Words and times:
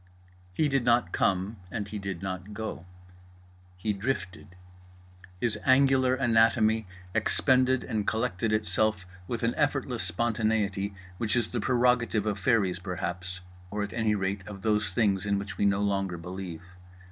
He 0.51 0.67
did 0.67 0.83
not 0.83 1.11
come 1.11 1.57
and 1.69 1.87
he 1.87 1.99
did 1.99 2.23
not 2.23 2.55
go. 2.55 2.87
He 3.77 3.93
drifted. 3.93 4.55
His 5.39 5.59
angular 5.63 6.15
anatomy 6.15 6.87
expended 7.13 7.83
and 7.83 8.07
collected 8.07 8.51
itself 8.51 9.05
with 9.27 9.43
an 9.43 9.53
effortless 9.53 10.01
spontaneity 10.01 10.95
which 11.19 11.35
is 11.35 11.51
the 11.51 11.61
prerogative 11.61 12.25
of 12.25 12.39
fairies 12.39 12.79
perhaps, 12.79 13.41
or 13.69 13.83
at 13.83 13.93
any 13.93 14.15
rate 14.15 14.41
of 14.47 14.63
those 14.63 14.91
things 14.91 15.23
in 15.27 15.37
which 15.37 15.59
we 15.59 15.65
no 15.67 15.81
longer 15.81 16.17
believe. 16.17 16.63